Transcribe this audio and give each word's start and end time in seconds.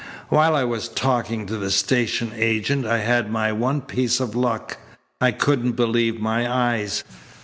While 0.29 0.55
I 0.55 0.63
was 0.63 0.89
talking 0.89 1.45
to 1.45 1.57
the 1.57 1.69
station 1.69 2.31
agent 2.35 2.87
I 2.87 2.97
had 3.01 3.29
my 3.29 3.51
one 3.51 3.81
piece 3.81 4.19
of 4.19 4.33
luck. 4.35 4.77
I 5.21 5.29
couldn't 5.29 5.73
believe 5.73 6.19
my 6.19 6.51
eyes. 6.51 7.03